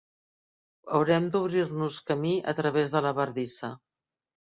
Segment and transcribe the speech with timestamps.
[0.99, 3.75] Haurem d'obrir-nos camí a través de la bardissa.